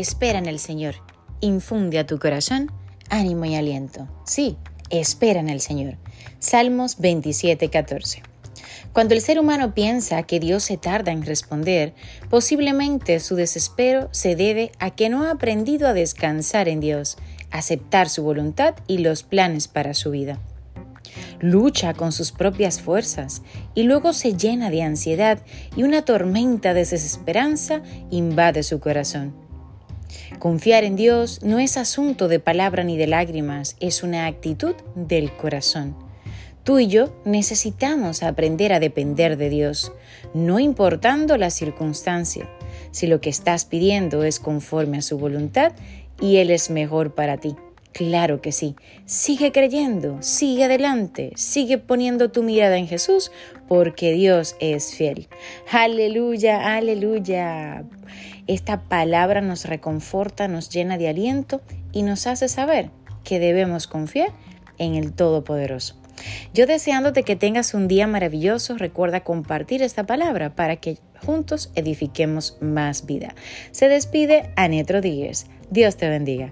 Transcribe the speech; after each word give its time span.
espera 0.00 0.38
en 0.38 0.46
el 0.46 0.58
Señor. 0.58 0.96
Infunde 1.40 1.98
a 1.98 2.06
tu 2.06 2.18
corazón 2.18 2.70
ánimo 3.10 3.44
y 3.44 3.54
aliento. 3.54 4.08
Sí, 4.24 4.56
espera 4.90 5.40
en 5.40 5.48
el 5.48 5.60
Señor. 5.60 5.96
Salmos 6.38 6.98
27, 6.98 7.70
14. 7.70 8.22
Cuando 8.92 9.14
el 9.14 9.20
ser 9.20 9.40
humano 9.40 9.74
piensa 9.74 10.22
que 10.22 10.38
Dios 10.38 10.62
se 10.62 10.76
tarda 10.76 11.10
en 11.10 11.24
responder, 11.24 11.94
posiblemente 12.30 13.18
su 13.18 13.34
desespero 13.34 14.08
se 14.12 14.36
debe 14.36 14.70
a 14.78 14.90
que 14.90 15.08
no 15.08 15.24
ha 15.24 15.32
aprendido 15.32 15.88
a 15.88 15.94
descansar 15.94 16.68
en 16.68 16.80
Dios, 16.80 17.16
aceptar 17.50 18.08
su 18.08 18.22
voluntad 18.22 18.74
y 18.86 18.98
los 18.98 19.22
planes 19.24 19.66
para 19.68 19.94
su 19.94 20.12
vida. 20.12 20.38
Lucha 21.40 21.92
con 21.94 22.12
sus 22.12 22.32
propias 22.32 22.80
fuerzas 22.80 23.42
y 23.74 23.82
luego 23.82 24.12
se 24.12 24.36
llena 24.36 24.70
de 24.70 24.82
ansiedad 24.82 25.40
y 25.76 25.82
una 25.82 26.04
tormenta 26.04 26.72
de 26.72 26.80
desesperanza 26.80 27.82
invade 28.10 28.62
su 28.62 28.80
corazón. 28.80 29.43
Confiar 30.38 30.84
en 30.84 30.96
Dios 30.96 31.40
no 31.42 31.58
es 31.58 31.76
asunto 31.76 32.28
de 32.28 32.40
palabra 32.40 32.84
ni 32.84 32.96
de 32.96 33.06
lágrimas, 33.06 33.76
es 33.80 34.02
una 34.02 34.26
actitud 34.26 34.74
del 34.94 35.34
corazón. 35.36 35.96
Tú 36.64 36.78
y 36.78 36.86
yo 36.86 37.14
necesitamos 37.24 38.22
aprender 38.22 38.72
a 38.72 38.80
depender 38.80 39.36
de 39.36 39.50
Dios, 39.50 39.92
no 40.32 40.58
importando 40.58 41.36
la 41.36 41.50
circunstancia, 41.50 42.48
si 42.90 43.06
lo 43.06 43.20
que 43.20 43.28
estás 43.28 43.66
pidiendo 43.66 44.24
es 44.24 44.40
conforme 44.40 44.98
a 44.98 45.02
su 45.02 45.18
voluntad 45.18 45.72
y 46.20 46.36
Él 46.36 46.50
es 46.50 46.70
mejor 46.70 47.14
para 47.14 47.36
ti. 47.36 47.54
Claro 47.94 48.40
que 48.40 48.50
sí. 48.50 48.74
Sigue 49.06 49.52
creyendo, 49.52 50.18
sigue 50.20 50.64
adelante, 50.64 51.30
sigue 51.36 51.78
poniendo 51.78 52.32
tu 52.32 52.42
mirada 52.42 52.76
en 52.76 52.88
Jesús 52.88 53.30
porque 53.68 54.12
Dios 54.12 54.56
es 54.58 54.94
fiel. 54.94 55.28
Aleluya, 55.70 56.74
aleluya. 56.74 57.84
Esta 58.46 58.82
palabra 58.82 59.40
nos 59.40 59.64
reconforta, 59.64 60.48
nos 60.48 60.68
llena 60.68 60.98
de 60.98 61.08
aliento 61.08 61.60
y 61.92 62.02
nos 62.02 62.26
hace 62.26 62.48
saber 62.48 62.90
que 63.24 63.38
debemos 63.38 63.86
confiar 63.86 64.28
en 64.78 64.94
el 64.94 65.12
Todopoderoso. 65.12 65.96
Yo 66.52 66.66
deseándote 66.66 67.22
que 67.22 67.36
tengas 67.36 67.74
un 67.74 67.88
día 67.88 68.06
maravilloso, 68.06 68.76
recuerda 68.76 69.20
compartir 69.20 69.82
esta 69.82 70.04
palabra 70.04 70.54
para 70.54 70.76
que 70.76 70.98
juntos 71.24 71.70
edifiquemos 71.74 72.56
más 72.60 73.06
vida. 73.06 73.34
Se 73.72 73.88
despide 73.88 74.50
Anet 74.56 74.90
Rodríguez. 74.90 75.46
Dios 75.70 75.96
te 75.96 76.08
bendiga. 76.08 76.50